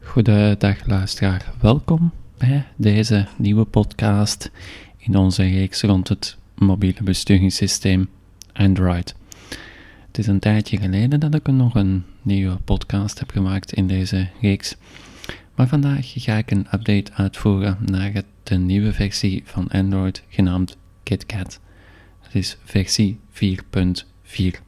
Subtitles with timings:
[0.00, 4.50] Goedendag luisteraar, welkom bij deze nieuwe podcast
[4.98, 8.08] in onze reeks rond het mobiele besturingssysteem
[8.52, 9.18] Android.
[10.10, 14.28] Het is een tijdje geleden dat ik nog een nieuwe podcast heb gemaakt in deze
[14.40, 14.76] reeks,
[15.54, 21.60] maar vandaag ga ik een update uitvoeren naar de nieuwe versie van Android genaamd KitKat.
[22.20, 24.60] Het is versie 4.4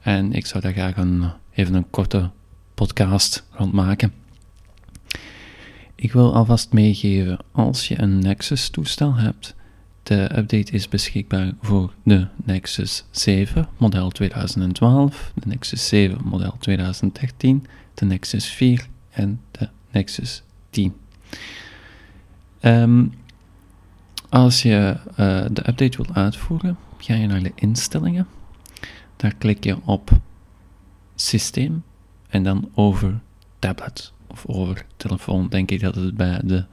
[0.00, 2.30] en ik zou daar graag een, even een korte
[2.74, 4.12] podcast rond maken.
[5.94, 9.54] Ik wil alvast meegeven, als je een Nexus-toestel hebt,
[10.10, 17.66] de update is beschikbaar voor de Nexus 7 model 2012, de Nexus 7 model 2013,
[17.94, 20.94] de Nexus 4 en de Nexus 10.
[22.60, 23.12] Um,
[24.28, 25.16] als je uh,
[25.50, 28.26] de update wilt uitvoeren, ga je naar de instellingen.
[29.16, 30.10] Daar klik je op
[31.14, 31.82] systeem
[32.28, 33.20] en dan over
[33.58, 36.64] tablet of over telefoon, denk ik dat het bij de,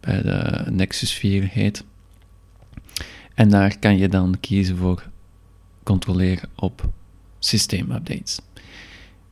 [0.00, 1.84] bij de Nexus 4 heet.
[3.34, 5.08] En daar kan je dan kiezen voor
[5.82, 6.88] controleren op
[7.38, 8.40] systeemupdates.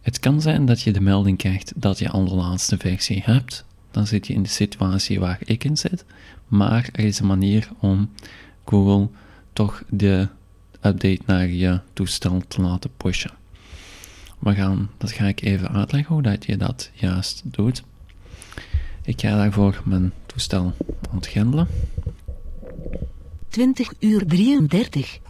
[0.01, 3.65] Het kan zijn dat je de melding krijgt dat je al de laatste versie hebt.
[3.91, 6.05] Dan zit je in de situatie waar ik in zit.
[6.47, 8.11] Maar er is een manier om
[8.65, 9.09] Google
[9.53, 10.29] toch de
[10.81, 13.31] update naar je toestel te laten pushen.
[14.39, 17.83] We gaan, dat ga ik even uitleggen hoe dat je dat juist doet.
[19.03, 20.73] Ik ga daarvoor mijn toestel
[21.11, 21.67] ontgrendelen.
[23.53, 25.21] 20 uur 33.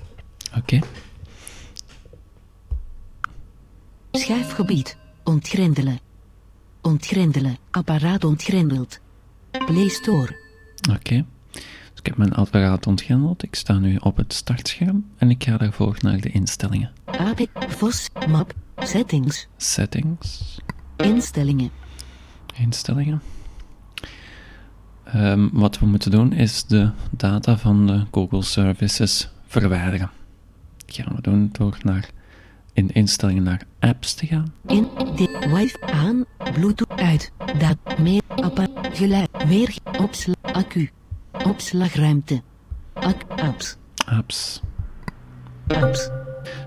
[0.56, 0.59] Oké.
[0.59, 0.83] Okay.
[4.10, 4.97] Schijfgebied.
[5.25, 5.99] Ontgrendelen.
[6.81, 7.56] Ontgrendelen.
[7.71, 9.00] Apparaat ontgrendeld.
[9.66, 10.37] Play Store.
[10.91, 10.99] Oké.
[10.99, 11.25] Okay.
[11.53, 13.43] Dus ik heb mijn apparaat ontgrendeld.
[13.43, 16.93] Ik sta nu op het startscherm en ik ga daarvoor naar de instellingen.
[17.04, 19.49] AP, VOS, map, settings.
[19.56, 20.59] Settings.
[20.97, 21.71] Instellingen.
[22.54, 23.22] Instellingen.
[25.17, 30.11] Um, wat we moeten doen is de data van de Google Services verwijderen.
[30.87, 32.11] Dat gaan we doen door naar
[32.73, 34.53] in instellingen naar apps te gaan.
[34.67, 40.91] In de wifi aan, bluetooth uit, dat meer apparaat, geluid, weer, opslag, accu,
[41.45, 42.43] opslagruimte,
[42.93, 43.77] Ac apps.
[44.06, 44.61] Apps.
[45.67, 46.09] Apps.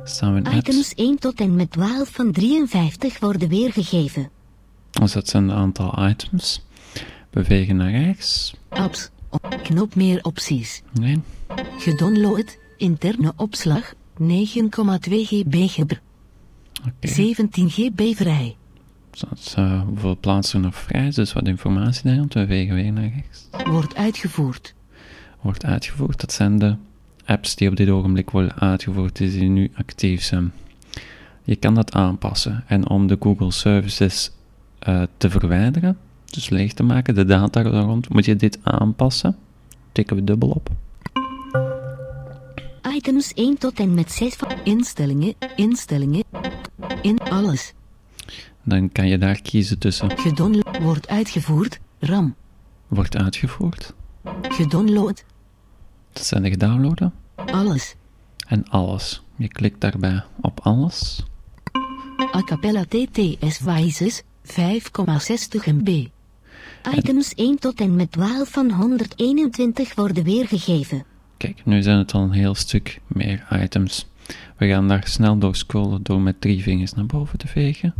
[0.03, 0.57] Staan we in apps.
[0.57, 4.29] Items 1 tot en met 12 van 53 worden weergegeven.
[4.91, 6.65] Dus dat zijn een aantal items.
[7.35, 8.55] Bewegen naar rechts.
[8.69, 9.09] Apps.
[9.63, 10.81] Knop meer opties.
[10.93, 11.21] Nee.
[11.77, 12.57] Gedownload.
[12.77, 13.93] Interne opslag.
[13.93, 13.97] 9,2
[15.09, 16.01] GB gebr.
[16.87, 17.07] Oké.
[17.07, 18.55] 17 GB vrij.
[19.09, 22.27] Dat uh, hoeveel plaatsen nog vrij is, dus wat informatie daarom.
[22.27, 23.49] We bewegen weer naar rechts.
[23.69, 24.73] Wordt uitgevoerd.
[25.41, 26.19] Wordt uitgevoerd.
[26.19, 26.75] Dat zijn de
[27.25, 30.53] apps die op dit ogenblik worden uitgevoerd, die nu actief zijn.
[31.43, 32.63] Je kan dat aanpassen.
[32.67, 34.31] En om de Google Services
[34.87, 35.97] uh, te verwijderen,
[36.35, 39.37] dus leeg te maken, de data rond, moet je dit aanpassen.
[39.91, 40.69] Tikken we dubbel op.
[42.95, 46.23] Items 1 tot en met 6 van instellingen, instellingen,
[47.01, 47.73] in alles.
[48.63, 50.17] Dan kan je daar kiezen tussen.
[50.17, 52.35] Gedownload wordt uitgevoerd, RAM.
[52.87, 53.93] Wordt uitgevoerd.
[54.41, 55.25] Gedownload.
[56.13, 57.13] Dat zijn de gedownloaden.
[57.35, 57.95] Alles.
[58.47, 59.23] En alles.
[59.35, 61.23] Je klikt daarbij op alles.
[62.35, 64.53] A cappella TTS Wijzes, 5,60
[65.65, 66.07] MB.
[66.93, 71.05] Items 1 tot en met 12 van 121 worden weergegeven.
[71.37, 74.07] Kijk, nu zijn het al een heel stuk meer items.
[74.57, 77.93] We gaan daar snel door scrollen door met drie vingers naar boven te vegen.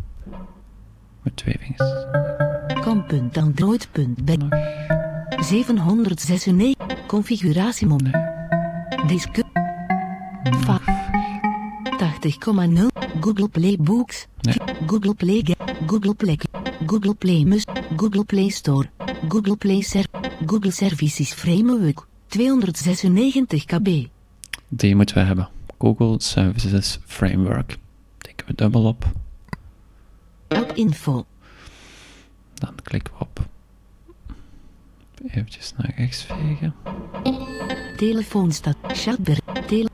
[1.21, 2.05] Met twee vingers.
[2.81, 4.29] Com.android.b
[5.43, 8.11] 796 configuratiemom.
[9.07, 9.29] Disc
[11.97, 12.87] 80,0
[13.19, 14.27] Google Play Books.
[14.41, 14.55] Nee.
[14.85, 15.55] Google Play
[15.85, 16.37] Google Play
[16.85, 17.63] Google Play Mus
[17.95, 18.89] Google Play Store
[19.27, 20.05] Google Play Ser
[20.45, 24.07] Google Services Framework 296 kb.
[24.67, 25.49] Die moeten we hebben.
[25.79, 27.77] Google Services Framework.
[28.17, 29.11] Tikken we dubbel op.
[30.47, 31.25] App info.
[32.53, 33.47] Dan klikken we op.
[35.27, 36.75] Eventjes naar rechts vegen.
[37.97, 38.75] Telefoonstad.
[38.87, 39.37] Chatber.
[39.67, 39.89] Tele.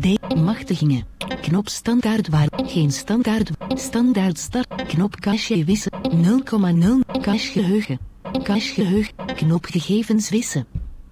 [0.00, 0.34] D.
[0.36, 1.09] Machtigingen.
[1.40, 2.48] Knop standaard waar.
[2.66, 3.50] Geen standaard.
[3.74, 4.86] Standaard start.
[4.86, 5.92] Knop cache wissen.
[6.10, 7.20] 0,0.
[7.20, 7.98] Cache geheugen.
[8.42, 9.14] Cache geheugen.
[9.36, 10.66] Knop gegevens wissen.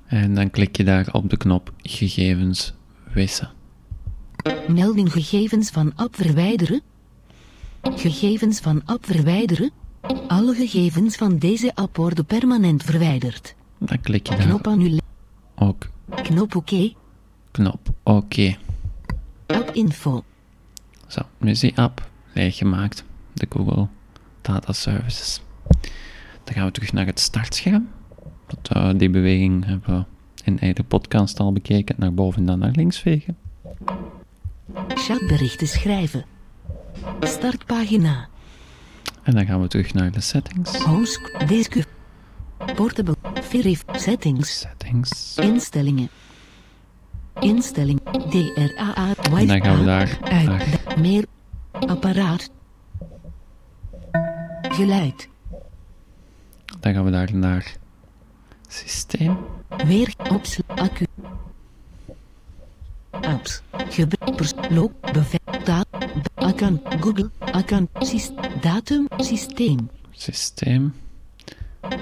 [0.06, 2.75] En dan klik je daar op de knop gegevens
[3.12, 3.50] wissen.
[4.69, 6.80] Melding gegevens van app verwijderen.
[7.82, 9.70] Gegevens van app verwijderen.
[10.26, 13.54] Alle gegevens van deze app worden permanent verwijderd.
[13.78, 15.04] Dan klik je daar Knop annuleren.
[15.56, 15.88] ook
[16.22, 16.92] Knop oké.
[17.50, 18.56] knop oké.
[19.49, 20.25] App info.
[21.06, 23.05] Zo, nu is die app gemaakt.
[23.33, 23.89] De Google
[24.41, 25.41] Data Services.
[26.45, 27.89] Dan gaan we terug naar het startscherm.
[28.47, 30.06] Dat, eh, die beweging hebben
[30.45, 31.95] we in de podcast al bekeken.
[31.99, 33.37] Naar boven en dan naar links vegen.
[34.89, 36.25] Chatberichten schrijven.
[37.21, 38.29] Startpagina.
[39.23, 40.77] En dan gaan we terug naar de settings.
[40.77, 41.21] Host.
[42.75, 43.15] Portable.
[43.35, 43.85] Verif.
[43.93, 44.59] Settings.
[44.59, 45.35] Settings.
[45.37, 46.09] Instellingen.
[47.40, 48.00] Instelling.
[48.31, 49.14] DRAA.
[49.35, 50.96] En dan gaan we daar Uit.
[50.99, 51.25] Meer.
[51.73, 52.50] Apparaat.
[54.62, 55.29] Geluid.
[56.81, 57.76] Dan gaan we daar naar
[58.69, 59.37] systeem.
[59.87, 60.14] Weer.
[60.32, 60.58] Ops.
[60.67, 61.05] Accu.
[63.11, 63.62] Apps.
[63.88, 64.52] Gebruikers.
[64.69, 64.93] Loop.
[65.12, 65.38] Bevel.
[65.64, 65.85] Da.
[65.85, 66.81] b- Account.
[67.00, 67.31] Google.
[67.38, 67.88] Account.
[67.99, 69.06] Syst datum.
[69.17, 69.88] Systeem.
[70.11, 70.94] Systeem.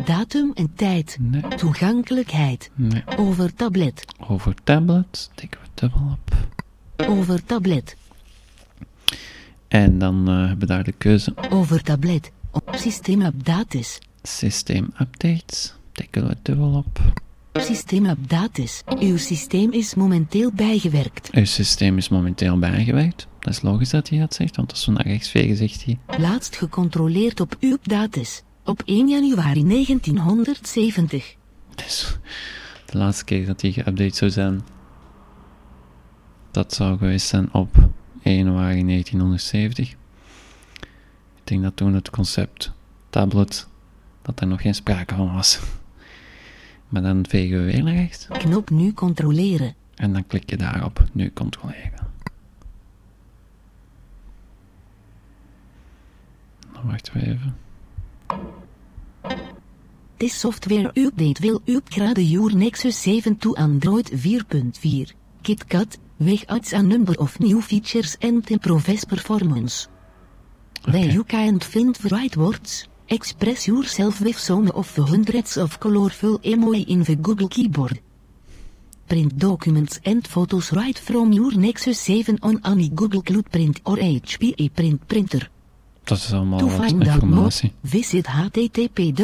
[0.06, 1.16] Datum en tijd.
[1.20, 2.70] Nee, Toegankelijkheid.
[2.74, 3.02] nee.
[3.16, 4.04] Over tablet.
[4.28, 5.30] Over tablet.
[5.34, 6.34] Tikken we dubbel op.
[7.08, 7.96] Over tablet.
[9.68, 12.30] En dan eh, hebben we daar de keuze Over tablet.
[12.50, 13.98] Op systeemupdates.
[14.22, 15.74] systeem updates.
[15.92, 17.00] Tikken we dubbel op.
[17.52, 18.82] Systeemupdates.
[18.98, 21.30] Uw systeem is momenteel bijgewerkt.
[21.32, 23.26] Uw systeem is momenteel bijgewerkt.
[23.38, 25.98] Dat is logisch dat hij dat zegt, want als we naar rechts vegen zegt hij...
[26.18, 28.42] Laatst gecontroleerd op uw updates.
[28.66, 31.36] Op 1 januari 1970.
[31.74, 32.18] Dus
[32.86, 34.62] de laatste keer dat die geüpdate zou zijn,
[36.50, 37.74] dat zou geweest zijn op
[38.22, 39.90] 1 januari 1970.
[39.90, 39.98] Ik
[41.44, 42.72] denk dat toen het concept
[43.10, 43.68] tablet,
[44.22, 45.60] dat er nog geen sprake van was.
[46.88, 49.74] Maar dan vegen we weer naar rechts Knop nu controleren.
[49.94, 52.06] en dan klik je daarop, nu controleren.
[56.72, 57.65] Dan wachten we even.
[60.18, 65.12] This software update will upgrade your Nexus 7 to Android 4.4.
[65.42, 69.88] KitKat, weg adds a number of new features and improves performance.
[70.86, 71.12] Where Oké.
[71.12, 76.38] you can't find the right words, express yourself with some of the hundreds of colorful
[76.38, 78.00] emoji in the Google keyboard.
[79.08, 83.96] Print documents and photos right from your Nexus 7 on any Google Cloud Print or
[83.96, 85.46] HP print printer.
[86.06, 87.72] Dat is allemaal wat informatie.
[87.82, 89.16] visit http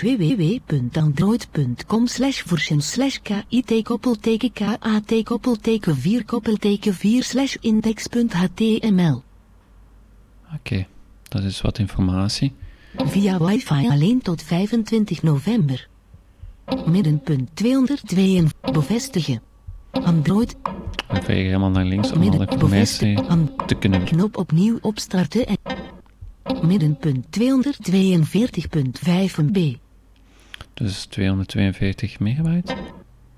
[0.00, 2.06] www.android.com
[2.46, 2.80] version
[3.48, 9.22] kit koppelteken kat koppelteken 4 koppelteken 4 slash index.html.
[10.54, 10.86] Oké,
[11.28, 12.52] dat is wat informatie.
[12.96, 15.88] Via wifi alleen tot 25 november.
[16.86, 19.42] Middenpunt 202 bevestigen.
[19.92, 20.56] Android
[21.08, 23.18] We vegen helemaal naar links om alle informatie
[23.66, 25.58] te kunnen knop opnieuw opstarten en
[26.66, 27.42] middenpunt 242.5
[29.36, 29.74] MB.
[30.74, 32.76] Dus 242 megabyte.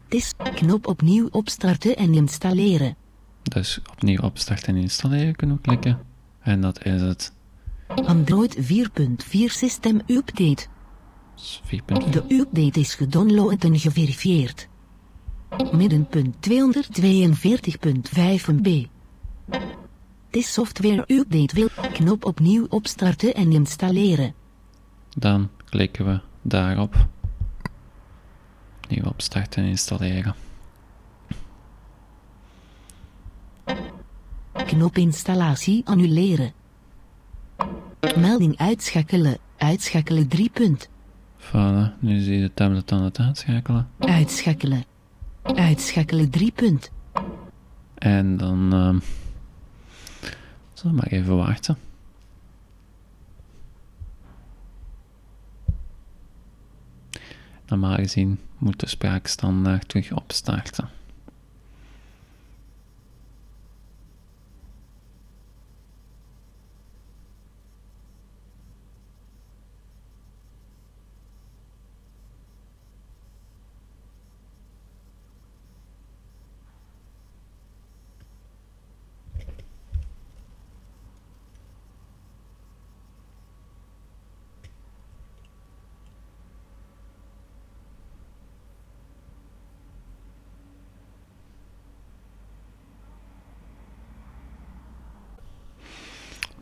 [0.09, 2.97] Dis knop opnieuw opstarten en installeren.
[3.43, 5.99] Dus opnieuw opstarten en installeren kunnen we klikken.
[6.41, 7.33] En dat is het.
[7.87, 8.62] Android 4.4
[9.47, 10.67] System Update.
[11.35, 12.11] Dus 4.4.
[12.11, 14.69] De update is gedownload en geverifieerd.
[15.73, 16.53] Middenpunt 242.5
[18.46, 18.87] MB.
[20.31, 24.34] This software update wil knop opnieuw opstarten en installeren.
[25.17, 27.06] Dan klikken we daarop.
[28.82, 30.34] Opnieuw opstarten en installeren.
[34.53, 36.53] Knop installatie annuleren.
[38.17, 39.39] Melding uitschakelen.
[39.56, 40.89] Uitschakelen 3 punt.
[41.39, 43.89] Voilà, nu zie je de tablet aan het uitschakelen.
[43.99, 44.84] Uitschakelen.
[45.44, 46.91] Uitschakelen 3 punt.
[47.94, 48.72] En dan.
[48.72, 48.98] ehm
[50.72, 51.77] zullen we maar even wachten.
[57.67, 60.89] Normaal gezien moet de spraakstandaard terug opstarten.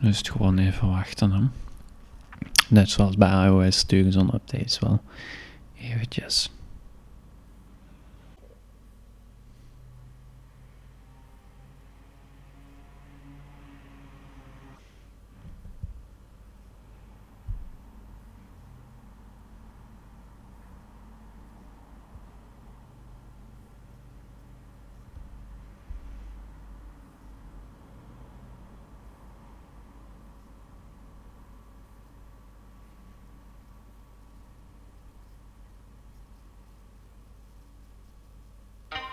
[0.03, 1.33] Nu is het gewoon even wachten.
[1.33, 1.43] Hè.
[2.69, 5.03] Net zoals bij iOS sturen zo'n updates wel.
[5.79, 6.51] Eventjes.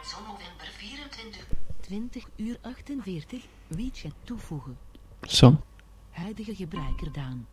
[0.10, 1.46] Zo november 24.
[1.82, 3.46] 20 uur 48.
[3.68, 4.78] WeChat toevoegen.
[5.22, 5.62] Zo,
[6.10, 7.48] Huidige gebruiker Daan.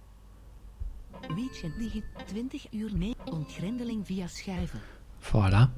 [1.20, 3.14] WeChat digit 20 uur nee.
[3.24, 4.80] Ontgrendeling via schuiven.
[5.20, 5.70] voilà.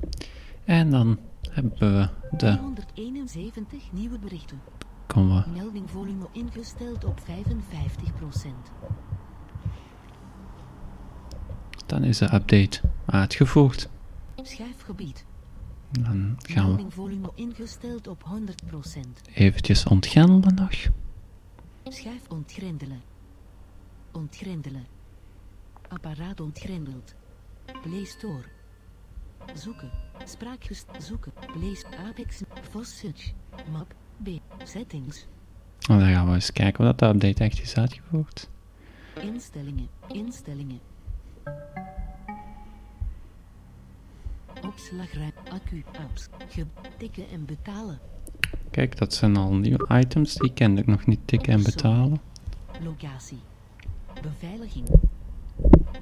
[0.64, 1.18] En dan
[1.50, 2.58] hebben we de,
[2.94, 4.60] 271 nieuwe berichten.
[5.06, 7.24] komen we, Melding volume ingesteld op 55%.
[11.86, 13.88] dan is de update uitgevoerd.
[14.42, 15.24] Schuifgebied.
[15.90, 19.30] Dan gaan we ingesteld op 100%.
[19.34, 20.72] eventjes ontgrendelen nog.
[21.84, 23.02] Schuif ontgrendelen.
[24.12, 24.86] Ontgrendelen.
[25.88, 27.14] Apparaat ontgrendeld.
[27.82, 28.44] Play Store.
[29.54, 29.90] Zoeken.
[30.24, 31.32] Spraakgest zoeken.
[31.52, 31.76] Play
[32.08, 32.42] Apex.
[32.70, 33.32] Vos Search.
[33.72, 33.94] Map.
[34.22, 34.28] B.
[34.64, 35.26] Settings.
[35.88, 38.48] En dan gaan we eens kijken of dat update echt is uitgevoerd.
[39.22, 39.88] Instellingen.
[40.08, 40.80] Instellingen.
[44.78, 45.32] Opslagruim.
[45.50, 45.84] Accu.
[45.98, 46.28] Apps.
[46.96, 47.98] Tikken en betalen.
[48.70, 50.34] Kijk, dat zijn al nieuwe items.
[50.34, 52.20] Die kende ik nog niet tikken en betalen.
[52.82, 53.40] Locatie.
[54.22, 54.88] Beveiliging.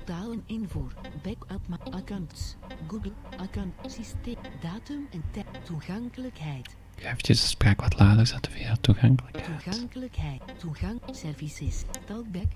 [0.04, 0.92] Talen invoer.
[1.22, 2.56] Backup accounts.
[2.86, 4.36] Google account systeem.
[4.60, 5.46] Datum en tijd.
[5.64, 6.76] Toegankelijkheid.
[6.96, 9.46] Ik ga eventjes de spraak wat lager zetten via toegankelijkheid.
[9.46, 10.42] Toegankelijkheid.
[10.58, 11.00] Toegang.
[11.10, 11.84] Services.
[12.04, 12.52] Talkback.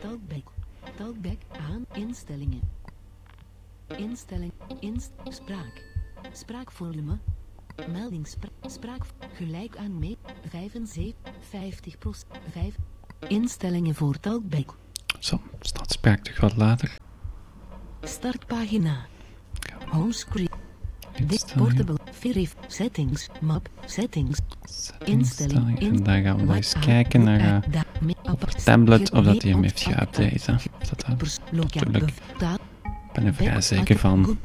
[0.00, 0.52] Talkback.
[0.96, 1.38] Talkback
[1.70, 1.84] aan.
[1.92, 2.60] Instellingen.
[3.96, 4.52] Instelling.
[4.80, 5.10] Inst.
[5.28, 5.82] Spraak.
[6.32, 7.18] Spraakvolume.
[7.92, 8.26] Melding.
[8.28, 9.02] spra- spraak.
[9.34, 10.16] Gelijk aan mee.
[10.48, 11.14] 75.
[11.40, 11.96] 50
[12.50, 12.74] 5.
[13.28, 14.76] Instellingen voor Talkback.
[15.18, 16.96] Zo, staat spraak toch wat later.
[18.02, 18.96] Startpagina.
[19.88, 20.48] Homescreen.
[21.26, 21.98] Dit portable.
[22.10, 22.54] Verif.
[22.66, 23.28] Settings.
[23.40, 23.68] Map.
[23.86, 24.38] Settings.
[24.64, 25.68] settings, Instelling.
[25.78, 25.98] instellingen.
[25.98, 29.80] En dan gaan we eens kijken naar eh, apart- tablet of dat hij hem heeft
[29.88, 30.34] geüpdate.
[30.80, 31.38] Of dat dat- pers-
[33.12, 34.38] ben er vrij zeker van.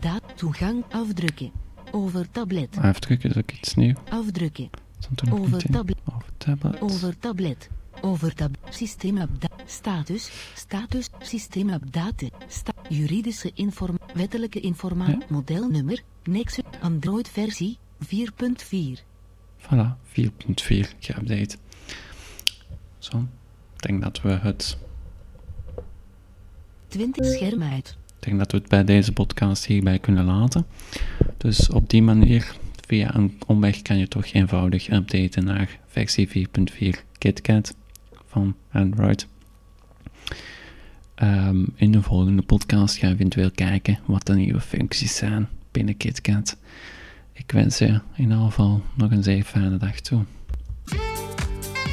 [0.00, 1.50] daad- toegang afdrukken.
[1.90, 2.76] Over tablet.
[2.80, 3.96] Afdrukken is ook iets nieuws.
[4.10, 4.70] Afdrukken.
[5.24, 5.96] Er Over tablet.
[6.04, 6.80] Over tablet.
[6.80, 7.68] Over tablet.
[8.00, 8.50] Over tab.
[8.68, 9.54] Systeemupdate.
[9.66, 10.30] Status.
[10.54, 11.08] Status.
[11.20, 12.30] Systeemupdate.
[12.48, 13.98] Sta juridische inform.
[14.14, 15.18] Wettelijke informatie.
[15.18, 15.26] Ja.
[15.28, 16.02] Modelnummer.
[16.24, 16.64] Nexus.
[16.80, 19.02] Android versie 4.4.
[19.60, 21.56] Voilà, 4.4 geüpdate.
[22.98, 23.18] Zo,
[23.74, 24.78] ik denk dat we het
[26.88, 27.96] 20 scherm uit.
[28.16, 30.66] Ik denk dat we het bij deze podcast hierbij kunnen laten.
[31.36, 36.88] Dus op die manier, via een omweg, kan je toch eenvoudig updaten naar versie 4.4
[37.18, 37.74] KitKat
[38.26, 39.26] van Android.
[41.14, 45.96] Ehm, in de volgende podcast gaan we eventueel kijken wat de nieuwe functies zijn binnen
[45.96, 46.56] KitKat.
[47.32, 50.24] Ik wens je in ieder geval nog een zeer fijne dag toe.